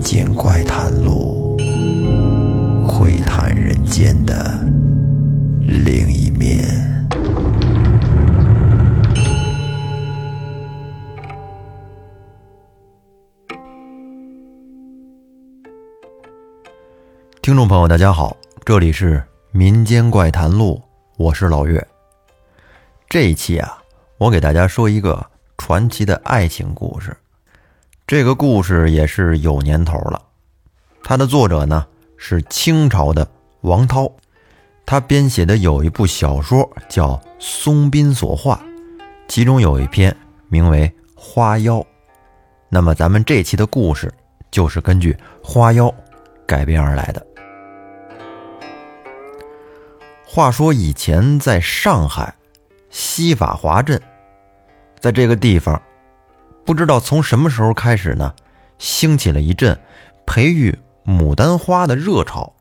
[0.00, 1.58] 民间怪谈录，
[2.88, 4.58] 窥探人间的
[5.60, 6.64] 另一面。
[17.42, 19.22] 听众朋友，大家好，这里是
[19.52, 20.80] 民间怪谈录，
[21.18, 21.86] 我是老岳。
[23.06, 23.82] 这一期啊，
[24.16, 25.26] 我给大家说一个
[25.58, 27.14] 传奇的爱情故事。
[28.10, 30.20] 这个故事也是有年头了，
[31.04, 33.24] 它的作者呢是清朝的
[33.60, 34.10] 王涛，
[34.84, 38.56] 他编写的有一部小说叫《松滨所画》，
[39.28, 40.12] 其中有一篇
[40.48, 41.76] 名为《花妖》。
[42.68, 44.12] 那么咱们这期的故事
[44.50, 45.86] 就是根据《花妖》
[46.44, 47.24] 改编而来的。
[50.26, 52.34] 话说以前在上海
[52.90, 54.02] 西法华镇，
[54.98, 55.80] 在这个地方，
[56.64, 58.34] 不知道从什么时候开始呢，
[58.78, 59.78] 兴起了一阵
[60.26, 62.52] 培育牡丹花的热潮。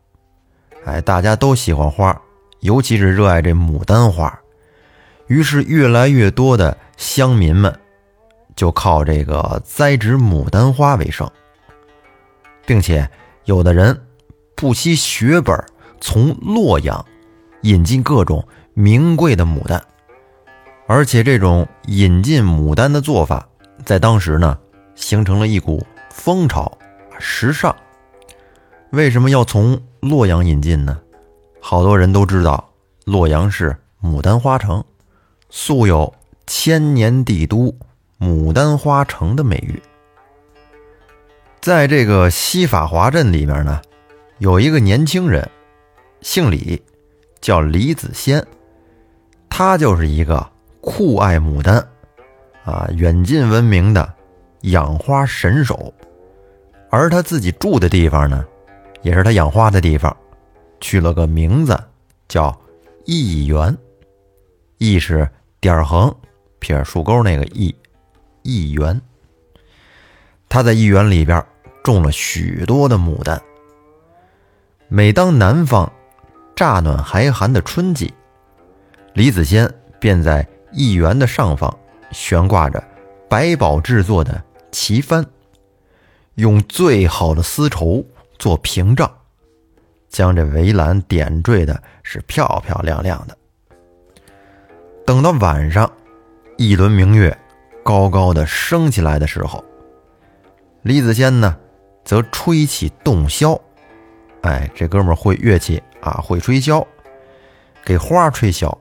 [0.86, 2.20] 哎，大家都喜欢花，
[2.62, 4.40] 尤其是热爱这牡丹花，
[5.28, 7.78] 于是越来越多的乡民们
[8.56, 11.30] 就靠这个栽植牡丹花为生，
[12.66, 13.10] 并且
[13.46, 14.00] 有的人
[14.56, 15.56] 不惜血本
[16.02, 17.06] 从洛阳。
[17.64, 18.42] 引进各种
[18.74, 19.84] 名贵的牡丹，
[20.88, 23.46] 而且这种引进牡丹的做法，
[23.86, 24.58] 在当时呢，
[24.96, 26.72] 形成了一股风潮，
[27.20, 27.76] 时尚。
[28.92, 31.00] 为什么要从洛阳引进呢？
[31.60, 32.72] 好多人都知道，
[33.06, 34.84] 洛阳是牡丹花城，
[35.50, 36.14] 素有
[36.48, 37.76] “千年帝都，
[38.20, 39.82] 牡丹花城”的美誉。
[41.62, 43.82] 在这个西法华镇里面呢，
[44.38, 45.50] 有一个年轻人，
[46.22, 46.82] 姓李。
[47.42, 48.46] 叫李子仙，
[49.50, 50.46] 他就是一个
[50.82, 51.88] 酷爱牡丹，
[52.64, 54.14] 啊，远近闻名的
[54.62, 55.94] 养花神手。
[56.90, 58.46] 而他自己住的地方呢，
[59.02, 60.16] 也是他养花的地方，
[60.80, 61.80] 取了个名字
[62.28, 62.58] 叫
[63.06, 63.78] 艺园。
[64.78, 65.30] 艺是
[65.60, 66.14] 点横
[66.60, 67.76] 撇竖钩那个艺，
[68.44, 69.00] 艺园。
[70.48, 71.46] 他在艺园里边
[71.84, 73.42] 种了许多的牡丹。
[74.88, 75.92] 每当南方。
[76.56, 78.14] 乍暖还寒的春季，
[79.14, 81.74] 李子仙便在艺园的上方
[82.12, 82.84] 悬挂着
[83.30, 85.26] 百宝制作的旗幡，
[86.36, 88.06] 用最好的丝绸
[88.38, 89.12] 做屏障，
[90.10, 93.38] 将这围栏点缀的是漂漂亮亮的。
[95.06, 95.92] 等到晚上，
[96.58, 97.38] 一轮明月
[97.84, 99.64] 高高的升起来的时候，
[100.82, 101.58] 李子仙呢，
[102.04, 103.60] 则吹起洞箫。
[104.42, 105.82] 哎，这哥们儿会乐器。
[106.02, 106.88] 啊，会吹箫，
[107.84, 108.74] 给花吹箫。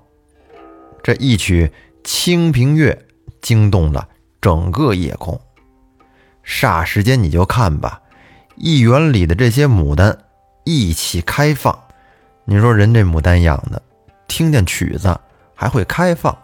[1.03, 1.67] 这一曲
[2.05, 2.93] 《清平乐》
[3.41, 4.09] 惊动了
[4.41, 5.41] 整个夜空。
[6.45, 8.01] 霎时间，你就看吧，
[8.57, 10.17] 一园里的这些牡丹
[10.65, 11.79] 一起开放。
[12.45, 13.83] 你说人这牡丹养的，
[14.27, 15.19] 听见曲子
[15.55, 16.37] 还会开放，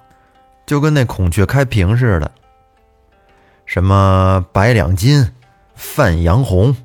[0.66, 2.30] 就跟那孔雀开屏似的。
[3.66, 5.32] 什么白两金、
[5.74, 6.76] 范阳红、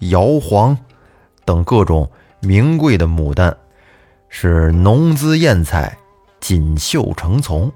[0.00, 0.76] 瑶黄
[1.44, 2.10] 等各种。
[2.40, 3.56] 名贵的牡丹
[4.28, 5.96] 是浓姿艳彩、
[6.40, 7.72] 锦绣成丛。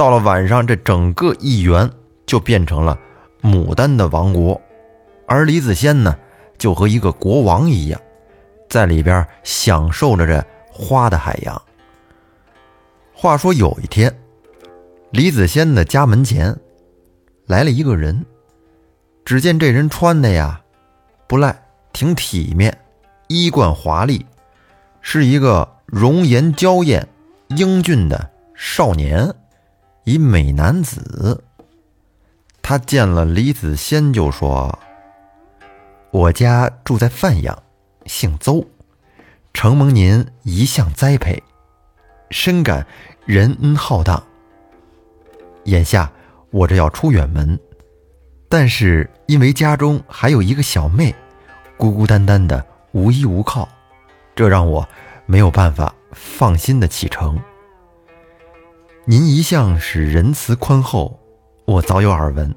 [0.00, 1.90] 到了晚上，这整个一园
[2.24, 2.98] 就变成了
[3.42, 4.58] 牡丹的王国，
[5.26, 6.16] 而李子仙呢，
[6.56, 8.00] 就和一个国王一样，
[8.66, 11.62] 在里边享受着这花的海洋。
[13.12, 14.10] 话说有一天，
[15.10, 16.58] 李子仙的家门前
[17.44, 18.24] 来了一个人，
[19.22, 20.62] 只见这人穿的呀，
[21.28, 21.54] 不赖。
[21.92, 22.74] 挺体面，
[23.28, 24.24] 衣冠华丽，
[25.02, 27.06] 是一个容颜娇艳、
[27.48, 29.30] 英俊的少年，
[30.10, 31.44] 一美男子。
[32.60, 34.76] 他见了李子仙，就说
[36.10, 37.62] ：“我家住在范阳，
[38.06, 38.66] 姓邹，
[39.54, 41.40] 承蒙您一向栽培，
[42.30, 42.84] 深感
[43.24, 44.20] 仁恩浩荡。
[45.66, 46.10] 眼下
[46.50, 47.56] 我这要出远门，
[48.48, 51.14] 但是因为家中还有一个小妹。”
[51.78, 53.68] 孤孤单单的，无依无靠，
[54.34, 54.86] 这让我
[55.26, 57.40] 没有办法放心的启程。
[59.10, 61.18] 您一向是仁慈宽厚，
[61.64, 62.54] 我早有耳闻。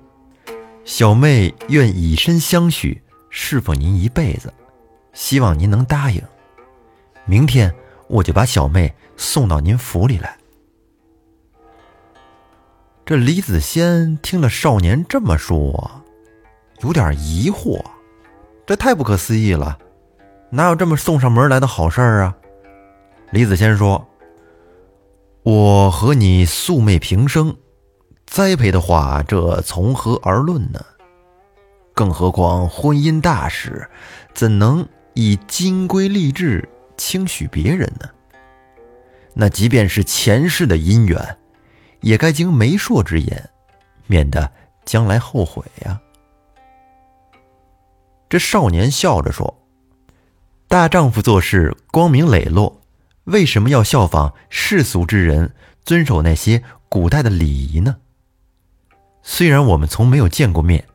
[0.86, 3.02] 小妹愿以身相许，
[3.32, 4.54] 侍奉您一辈子，
[5.14, 6.22] 希望您能答应。
[7.26, 7.74] 明天
[8.08, 10.38] 我就把小妹送到您府里来。
[13.04, 16.04] 这李子仙听了少年这么说，
[16.82, 17.84] 有点疑惑。
[18.68, 19.80] 这太不可思议了，
[20.52, 22.36] 哪有这么送上门来的好事儿啊？
[23.32, 24.08] 李子仙说
[25.44, 27.57] ：“我和你素昧平生，
[28.25, 30.80] 栽培的话，这从何而论呢？
[31.94, 33.90] 更何况婚姻大事，
[34.34, 38.10] 怎能以金龟立志轻许别人呢？
[39.34, 41.38] 那即便是前世的姻缘，
[42.00, 43.50] 也该经媒妁之言，
[44.07, 44.50] 免得
[44.86, 46.00] 将来后悔呀。
[48.30, 49.54] 这少年笑着说
[50.69, 52.80] ：“大丈夫做事光明磊落，
[53.25, 55.54] 为什么要效仿世俗之人，
[55.86, 57.98] 遵守那些古代的礼仪呢？
[59.22, 60.86] 虽然我们从没有见过面，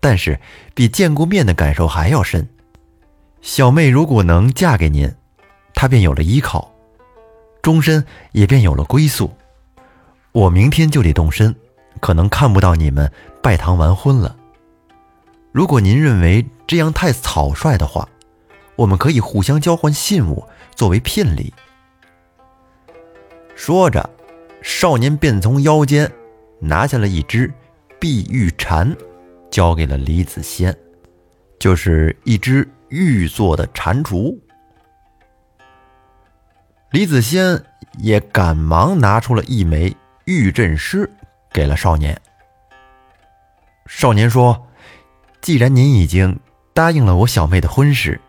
[0.00, 0.40] 但是
[0.74, 2.48] 比见过面的感受还要深。
[3.42, 5.14] 小妹如果能嫁给您，
[5.74, 6.72] 她便有了依靠。”
[7.62, 8.02] 终身
[8.32, 9.30] 也便有了归宿。
[10.32, 11.54] 我明天就得动身，
[12.00, 13.12] 可能看不到你们
[13.42, 14.34] 拜堂完婚了。
[15.52, 18.08] 如果您认为这样太草率的话，
[18.76, 21.52] 我们可以互相交换信物作为聘礼。
[23.54, 24.08] 说着，
[24.62, 26.10] 少年便从腰间
[26.58, 27.52] 拿下了一只
[27.98, 28.96] 碧玉蝉，
[29.50, 30.74] 交给了李子仙，
[31.58, 34.34] 就是一只玉做的蟾蜍。
[36.90, 37.62] 李子仙
[37.98, 39.94] 也赶忙拿出了一枚
[40.24, 41.08] 玉镇诗，
[41.52, 42.20] 给了少年。
[43.86, 44.66] 少年说
[45.42, 46.38] ：“既然您已经
[46.72, 48.20] 答应了我小妹的婚事，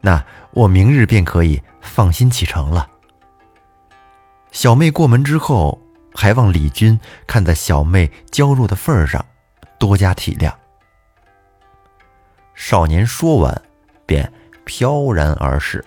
[0.00, 2.88] 那我明日便可以放心启程了。”
[4.52, 5.80] 小妹过门之后，
[6.14, 9.24] 还望李军看在小妹娇弱的份上，
[9.78, 10.52] 多加体谅。
[12.54, 13.62] 少年说完，
[14.04, 14.32] 便
[14.64, 15.84] 飘然而逝。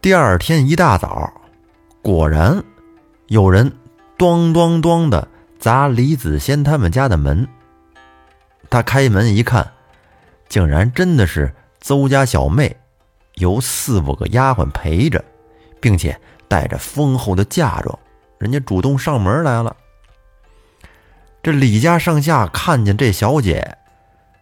[0.00, 1.32] 第二天一大早，
[2.00, 2.62] 果然
[3.26, 3.76] 有人
[4.16, 5.26] 咚咚咚的
[5.58, 7.46] 砸李子仙他们家的门。
[8.70, 9.72] 他开门一看，
[10.48, 12.76] 竟然真的是邹家小妹，
[13.36, 15.24] 由四五个丫鬟陪着，
[15.80, 16.18] 并且
[16.48, 17.98] 带着丰厚的嫁妆，
[18.38, 19.76] 人家主动上门来了。
[21.42, 23.78] 这李家上下看见这小姐，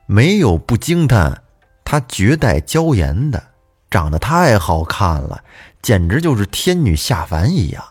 [0.07, 1.43] 没有不惊叹
[1.85, 3.43] 她绝代娇颜的。
[3.91, 5.45] 长得太好看了，
[5.81, 7.85] 简直就是天女下凡一样。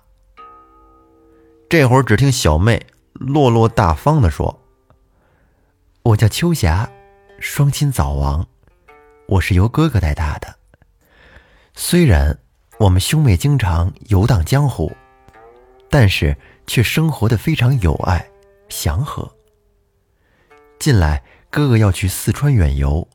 [1.70, 4.62] 这会儿，只听小妹落落大方地说
[6.04, 6.90] ：“我叫秋霞，
[7.40, 8.46] 双亲早亡，
[9.28, 10.54] 我是由哥哥带大的。
[11.74, 12.38] 虽然
[12.78, 14.92] 我们兄妹经常游荡江湖，
[15.90, 16.36] 但是
[16.68, 18.28] 却生活的非常有爱、
[18.70, 19.30] 祥和。
[20.80, 23.08] 近来哥哥要去四川远游，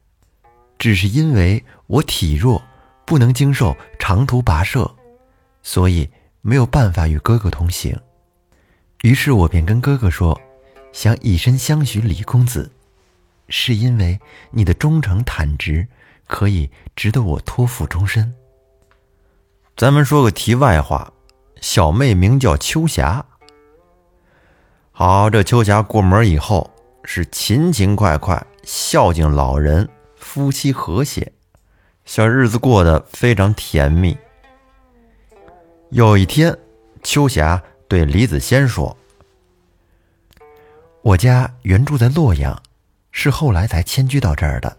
[0.78, 2.62] 只是因为我体弱。”
[3.08, 4.94] 不能经受长途跋涉，
[5.62, 6.10] 所以
[6.42, 7.98] 没有办法与哥哥同行。
[9.00, 10.38] 于是我便跟哥哥说，
[10.92, 12.70] 想以身相许李公子，
[13.48, 14.20] 是因为
[14.50, 15.88] 你的忠诚坦直，
[16.26, 18.34] 可以值得我托付终身。
[19.78, 21.08] 咱们说个题外话，
[21.60, 23.24] 小妹名叫秋霞。
[24.90, 26.68] 好，这秋霞过门以后
[27.04, 31.32] 是勤勤快快，孝敬老人，夫妻和谐。
[32.04, 34.18] 小日子过得非常甜蜜。
[35.90, 36.58] 有一天，
[37.04, 38.96] 秋霞对李子仙说
[41.02, 42.60] ：“我家原住在洛阳，
[43.12, 44.76] 是后来才迁居到这儿的。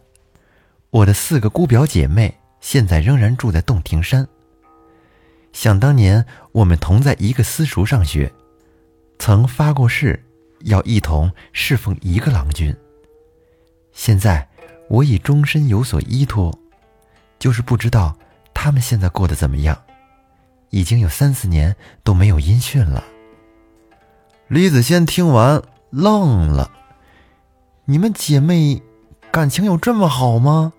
[0.90, 4.28] 我的四个姑表姐妹现在仍然住在洞庭山。
[5.52, 8.32] 想当年，我们同在一个私塾上学，
[9.18, 10.24] 曾发过誓，
[10.62, 12.76] 要一同侍奉一个郎君。
[13.92, 14.48] 现在，
[14.90, 16.58] 我已终身有所依托。”
[17.40, 18.18] 就是不知道
[18.54, 19.82] 他们现在过得怎么样，
[20.72, 21.74] 已经有三四年
[22.04, 23.02] 都没有音讯了。
[24.50, 26.70] 李子仙听完愣了
[27.86, 28.82] ：“你们姐妹
[29.32, 30.74] 感情有这么好吗？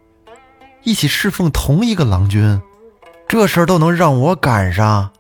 [0.83, 2.61] 一起侍奉同一个郎君，
[3.31, 5.13] 这事儿都能让我赶上？”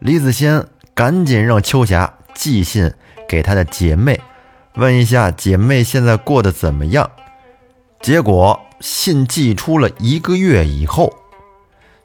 [0.00, 2.90] 李子仙赶紧让秋霞寄信
[3.28, 4.18] 给她的姐妹，
[4.76, 7.08] 问一下姐妹现在过得怎么样。
[8.00, 8.58] 结果。
[8.80, 11.14] 信寄出了一个月以后，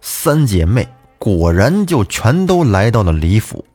[0.01, 0.85] 三姐妹
[1.17, 3.65] 果然就全都来到了李府。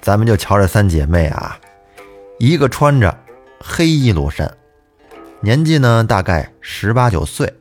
[0.00, 1.60] 咱们就瞧这三姐妹啊，
[2.38, 3.14] 一个穿着
[3.60, 4.50] 黑衣罗衫，
[5.42, 7.52] 年纪呢大概十八九岁。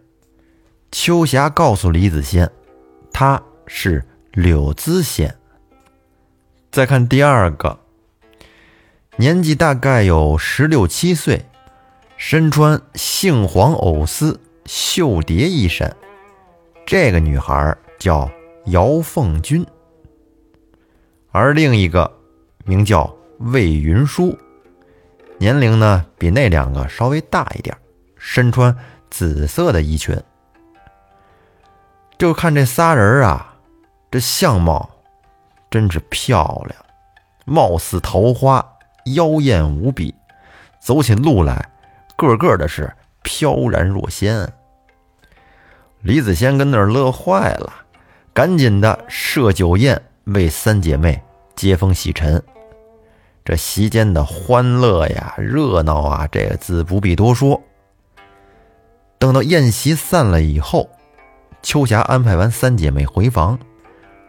[0.92, 2.52] 秋霞告诉李子仙，
[3.14, 5.34] 她是柳姿仙。
[6.70, 7.80] 再看第二个，
[9.16, 11.46] 年纪大概有十六七岁。
[12.18, 15.98] 身穿杏黄藕丝绣蝶衣衫，
[16.86, 18.30] 这个女孩叫
[18.68, 19.66] 姚凤君。
[21.32, 22.12] 而另一个
[22.64, 24.38] 名叫魏云舒，
[25.40, 27.76] 年龄呢比那两个稍微大一点，
[28.18, 28.78] 身穿
[29.10, 30.16] 紫色的衣裙。
[32.22, 33.56] 就看这仨人啊，
[34.12, 34.88] 这相貌
[35.72, 36.80] 真是漂亮，
[37.46, 38.64] 貌似桃花，
[39.16, 40.14] 妖艳无比，
[40.80, 41.68] 走起路来
[42.16, 44.48] 个个的是飘然若仙。
[46.02, 47.74] 李子仙跟那儿乐坏了，
[48.36, 51.20] 赶紧的设酒宴为三姐妹
[51.56, 52.40] 接风洗尘。
[53.44, 57.60] 这席间的欢乐呀、热闹啊，这个自不必多说。
[59.18, 60.88] 等到宴席散了以后，
[61.62, 63.58] 秋霞安排完三姐妹回房，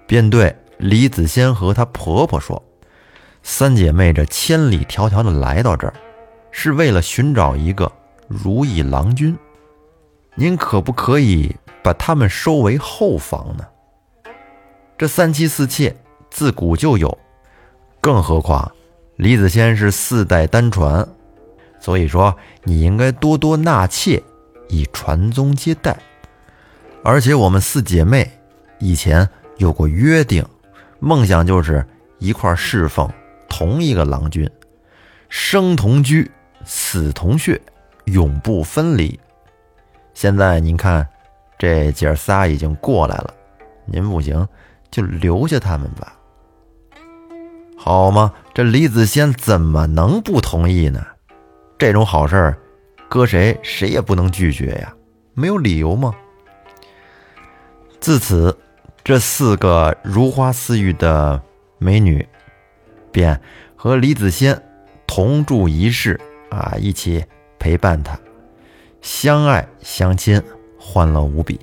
[0.07, 2.63] 便对李子仙和她婆婆说
[3.43, 5.95] ：“三姐妹这千里迢迢的来到这儿，
[6.51, 7.91] 是为了寻找一个
[8.29, 9.37] 如意郎君。
[10.35, 13.67] 您可不可以把他们收为后房呢？
[14.99, 15.95] 这三妻四妾
[16.31, 17.19] 自古就有，
[18.01, 18.71] 更何况
[19.17, 21.07] 李子仙是四代单传，
[21.81, 24.23] 所以说你应该多多纳妾。”
[24.69, 25.95] 以传宗接代，
[27.05, 28.31] 而且我们四姐妹
[28.79, 30.45] 以前有过约定，
[31.01, 31.85] 梦想就是
[32.19, 33.11] 一块侍奉
[33.49, 34.49] 同一个郎君，
[35.29, 36.31] 生同居，
[36.65, 37.61] 死同穴，
[38.05, 39.19] 永不分离。
[40.15, 41.07] 现在您看，
[41.59, 43.35] 这姐儿仨已经过来了，
[43.85, 44.47] 您不行
[44.91, 46.15] 就留下他们吧，
[47.77, 48.33] 好吗？
[48.55, 51.05] 这李子仙怎么能不同意呢？
[51.79, 52.55] 这种好事。
[53.09, 54.95] 搁谁谁也不能拒绝呀，
[55.35, 56.15] 没有理由吗？
[58.03, 58.59] 自此，
[59.05, 61.41] 这四个如花似玉的
[61.79, 62.29] 美女，
[63.13, 63.41] 便
[63.77, 64.61] 和李子仙
[65.07, 67.25] 同住一室啊，一起
[67.61, 68.19] 陪伴他，
[69.03, 70.43] 相爱相亲，
[70.77, 71.61] 欢乐无比。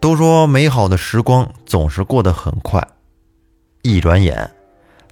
[0.00, 2.82] 都说美好的时光总是过得很快，
[3.82, 4.50] 一转眼，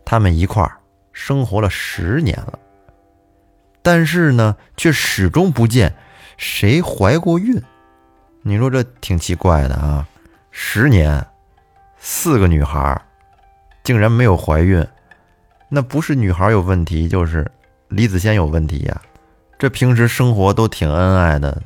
[0.07, 0.79] 他们一块儿
[1.13, 2.59] 生活了十年了。
[3.83, 5.95] 但是呢，却始终不见
[6.39, 7.63] 谁怀过孕。
[8.43, 10.07] 你说这挺奇怪的啊！
[10.51, 11.25] 十年，
[11.99, 13.01] 四个女孩，
[13.85, 14.87] 竟然没有怀孕，
[15.69, 17.49] 那不是女孩有问题，就是
[17.89, 19.01] 李子仙有问题呀。
[19.59, 21.63] 这平时生活都挺恩爱的，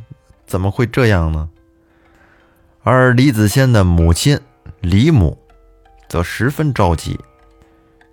[0.47, 1.49] 怎么会这样呢？
[2.83, 4.39] 而李子仙的母亲
[4.81, 5.39] 李母，
[6.09, 7.19] 则十分着急，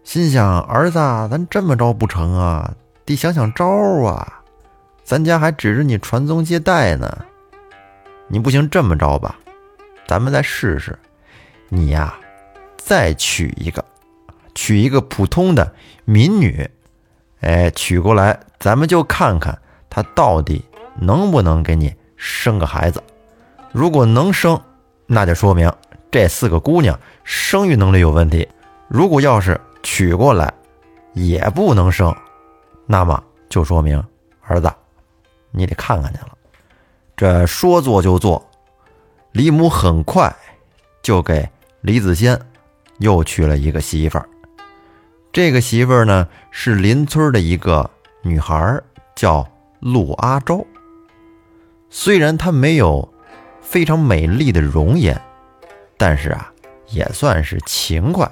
[0.03, 0.99] 心想：儿子，
[1.31, 2.71] 咱这么着不成啊？
[3.05, 3.65] 得想想招
[4.05, 4.41] 啊！
[5.03, 7.25] 咱家还指着你传宗接代呢。
[8.31, 9.37] 你不行，这么着吧，
[10.07, 10.97] 咱们再试试。
[11.67, 12.17] 你呀，
[12.77, 13.83] 再娶一个，
[14.55, 15.69] 娶一个普通的
[16.05, 16.65] 民女。
[17.41, 19.59] 哎，娶过来，咱们就看看
[19.89, 20.63] 她到底
[20.95, 23.03] 能不能给你生个孩子。
[23.73, 24.57] 如果能生，
[25.07, 25.69] 那就说明
[26.09, 28.47] 这四个姑娘生育能力有问题。
[28.87, 30.53] 如果要是娶过来
[31.13, 32.15] 也不能生，
[32.85, 34.01] 那么就说明，
[34.39, 34.71] 儿子，
[35.51, 36.30] 你得看看去了。
[37.15, 38.49] 这说做就做，
[39.31, 40.35] 李母很快
[41.01, 41.47] 就给
[41.81, 42.39] 李子仙
[42.99, 44.27] 又娶了一个媳妇儿。
[45.31, 47.89] 这个媳妇儿呢，是邻村的一个
[48.21, 48.81] 女孩，
[49.15, 49.47] 叫
[49.79, 50.65] 陆阿周。
[51.89, 53.13] 虽然她没有
[53.61, 55.21] 非常美丽的容颜，
[55.97, 56.51] 但是啊，
[56.89, 58.31] 也算是勤快，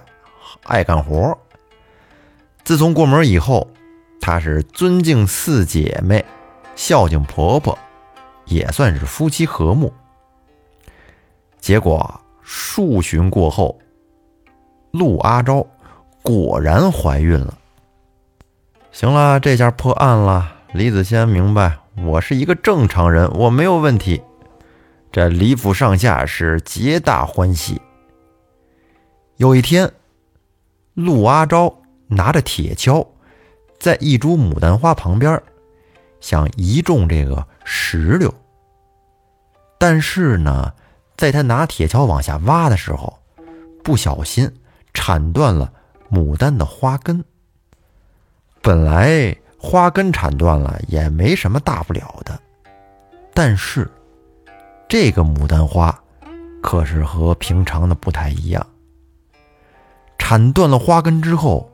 [0.64, 1.38] 爱干活。
[2.64, 3.70] 自从过门以后。
[4.22, 6.24] 她是尊敬四姐妹，
[6.76, 7.76] 孝敬婆婆，
[8.50, 9.94] 也算是夫妻和睦。
[11.60, 13.80] 结果数旬过后，
[14.92, 15.66] 陆阿昭
[16.22, 17.58] 果然怀孕了。
[18.92, 20.56] 行了，这下破案了。
[20.74, 24.22] 李子仙明白，我是一个正常人，我没有问题。
[25.12, 27.82] 这李府上下是皆大欢喜。
[29.38, 29.92] 有一天，
[30.94, 33.08] 陆阿昭拿着铁锹。
[33.80, 35.42] 在一株牡丹花旁边，
[36.20, 38.34] 想移种这个石榴。
[39.78, 40.74] 但是呢，
[41.16, 43.20] 在他拿铁锹往下挖的时候，
[43.84, 44.52] 不小心
[44.92, 45.72] 铲断了
[46.10, 47.24] 牡丹的花根。
[48.60, 52.40] 本来花根铲断了也没什么大不了的，
[53.36, 53.88] 但是
[54.88, 55.96] 这个牡丹花
[56.64, 58.66] 可是和平常的不太一样。
[60.18, 61.72] 铲断了花根之后，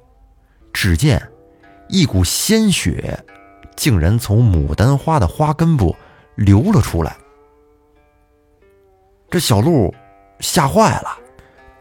[0.74, 1.26] 只见。
[1.88, 3.24] 一股鲜血
[3.76, 5.96] 竟然从牡丹花的花根部
[6.36, 7.16] 流了出来，
[9.30, 9.94] 这小鹿
[10.40, 11.18] 吓坏了，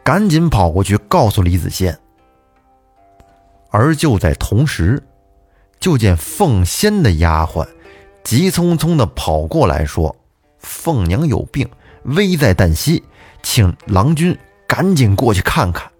[0.02, 1.96] 赶紧跑过去告诉李子仙。
[3.70, 5.02] 而就在同时，
[5.80, 7.66] 就见凤仙的丫鬟
[8.22, 10.14] 急匆匆的跑过来说
[10.58, 11.68] ：“凤娘有病，
[12.04, 13.02] 危在旦夕，
[13.42, 14.36] 请郎君
[14.66, 15.90] 赶紧过去看看。”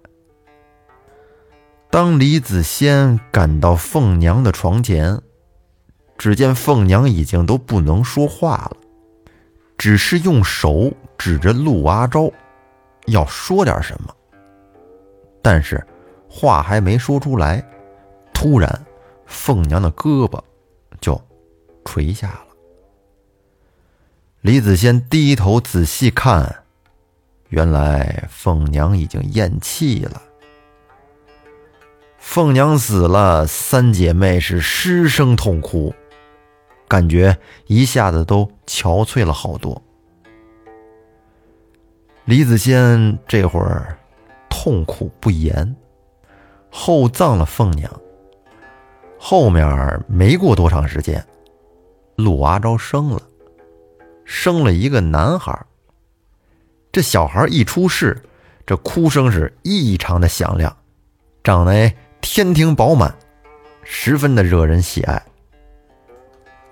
[1.91, 5.19] 当李子仙赶到凤娘的床前，
[6.17, 8.77] 只见凤娘已经都不能说话了，
[9.77, 12.31] 只是用手指着陆阿昭，
[13.07, 14.15] 要说点什么，
[15.41, 15.85] 但是
[16.29, 17.63] 话还没说出来，
[18.33, 18.85] 突然，
[19.25, 20.39] 凤娘的胳膊
[20.99, 21.21] 就
[21.83, 22.45] 垂下了。
[24.41, 26.63] 李子仙低头仔细看，
[27.49, 30.21] 原来凤娘已经咽气了。
[32.19, 35.93] 凤娘死了，三姐妹是失声痛哭，
[36.87, 37.37] 感觉
[37.67, 39.81] 一下子都憔悴了好多。
[42.25, 43.97] 李子仙这会儿
[44.49, 45.75] 痛苦不言，
[46.71, 47.91] 厚葬了凤娘。
[49.17, 51.25] 后面没过多长时间，
[52.15, 53.21] 陆阿昭生了，
[54.23, 55.65] 生了一个男孩。
[56.91, 58.21] 这小孩一出世，
[58.65, 60.75] 这哭声是异常的响亮，
[61.43, 63.15] 长得天庭饱满，
[63.83, 65.21] 十分的惹人喜爱。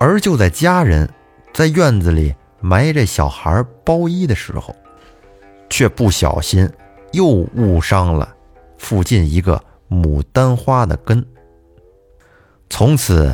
[0.05, 1.09] 而就在家人
[1.53, 4.75] 在院子里埋着小孩包衣的时候，
[5.69, 6.69] 却不小心
[7.13, 8.35] 又误伤了
[8.77, 11.25] 附近一个牡丹花的根，
[12.69, 13.33] 从此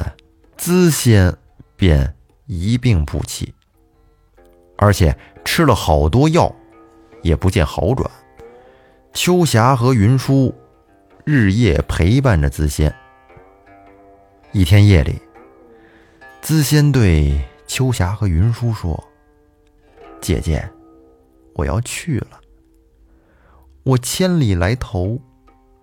[0.58, 1.36] 资仙
[1.76, 2.14] 便
[2.46, 3.52] 一病不起，
[4.78, 6.56] 而且吃了好多药，
[7.24, 8.08] 也不见好转。
[9.12, 10.54] 秋霞和云舒
[11.26, 12.94] 日夜陪伴着资仙。
[14.52, 15.20] 一天夜里，
[16.42, 19.02] 资仙对秋霞和云舒说
[20.22, 20.68] ：“姐姐。”
[21.56, 22.40] 我要去了，
[23.84, 25.20] 我千里来投，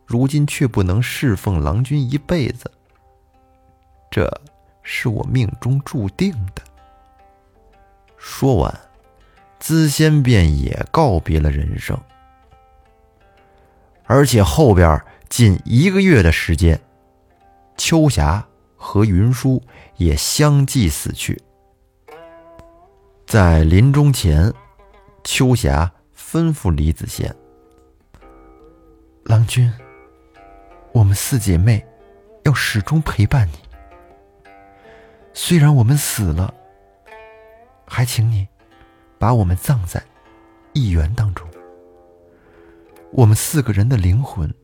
[0.06, 2.70] 如今却不能侍奉郎君一辈子，
[4.10, 4.40] 这
[4.82, 6.62] 是我命中注定的。
[8.16, 8.80] 说完，
[9.58, 12.00] 资仙便也告别了人生，
[14.04, 14.98] 而且后边
[15.28, 16.80] 近一个月的时间，
[17.76, 18.46] 秋霞
[18.76, 19.62] 和云舒
[19.96, 21.40] 也相继死去，
[23.26, 24.52] 在临终前。
[25.28, 27.34] 秋霞吩咐李子贤
[29.26, 29.72] ：“郎君，
[30.92, 31.84] 我们四姐妹
[32.44, 33.58] 要始终陪伴你。
[35.34, 36.54] 虽然我们死了，
[37.88, 38.46] 还请你
[39.18, 40.00] 把我们葬在
[40.74, 41.44] 义园当中。
[43.10, 44.54] 我们四个人的灵魂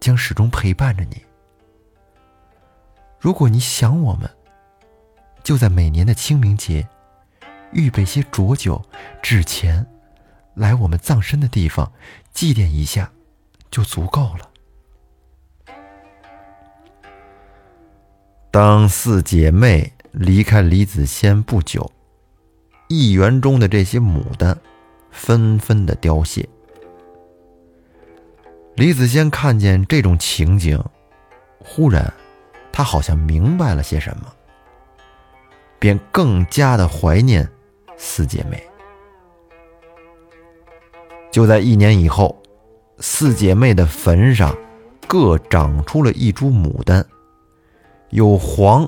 [0.00, 1.25] 将始终陪伴着你。
[3.26, 4.30] 如果你想我们，
[5.42, 6.88] 就在每年的清明节。”
[7.74, 8.80] 预备些浊酒、
[9.20, 9.84] 纸钱，
[10.54, 11.92] 来我们葬身的地方
[12.32, 13.10] 祭奠一下，
[13.68, 14.48] 就足够了。
[18.52, 21.90] 当四姐妹离开李子仙不久，
[22.86, 24.56] 一园中的这些牡丹
[25.10, 26.48] 纷纷的凋谢。
[28.76, 30.80] 李子仙看见这种情景，
[31.58, 32.14] 忽然，
[32.76, 34.30] 他好像明白了些什么，
[35.78, 37.48] 便更加的怀念。
[37.96, 38.62] 四姐妹
[41.30, 42.36] 就在一年以后，
[42.98, 44.54] 四姐妹的坟上
[45.08, 47.02] 各长出了一株牡丹，
[48.10, 48.86] 有黄、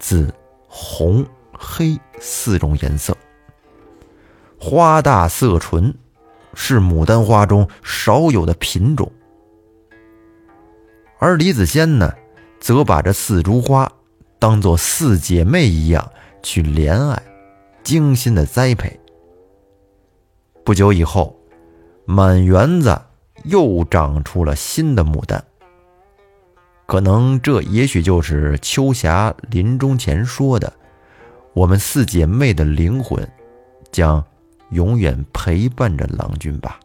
[0.00, 0.34] 紫、
[0.66, 3.16] 红、黑四种颜色，
[4.58, 5.94] 花大色纯，
[6.54, 9.08] 是牡丹花中少有的品种。
[11.20, 12.12] 而李子仙呢，
[12.60, 13.90] 则把这四株花
[14.38, 16.10] 当做四姐妹一样
[16.42, 17.22] 去怜爱。
[17.84, 19.00] 精心的栽培。
[20.62, 21.34] 不久以后，
[22.04, 23.00] 满园子
[23.44, 25.42] 又长出了新的牡丹。
[26.84, 30.70] 可能这也许就是秋霞临终前说的
[31.54, 33.26] ：“我们四姐妹的灵魂
[33.90, 34.22] 将
[34.70, 36.78] 永远陪伴着郎君吧。”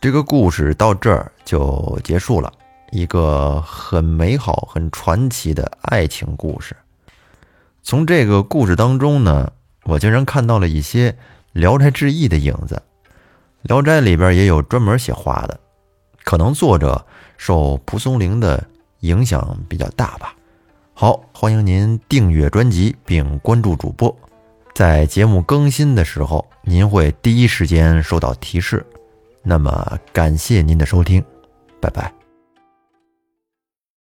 [0.00, 2.52] 这个故事到这儿就结束了，
[2.90, 6.76] 一个很美好、很传奇的爱情故事。
[7.82, 9.52] 从这个故事当中呢，
[9.84, 11.12] 我竟然看到了一些
[11.52, 12.82] 《聊斋志异》的影子。
[13.68, 15.58] 《聊斋》里边也有专门写花的，
[16.24, 17.04] 可能作者
[17.36, 18.62] 受蒲松龄的
[19.00, 20.34] 影响比较大吧。
[20.94, 24.14] 好，欢迎您订阅专辑并关注主播，
[24.74, 28.84] 在节目更新的时候，您会第一时间收到提示。
[29.42, 31.24] 那么，感谢您的收听，
[31.80, 32.19] 拜拜。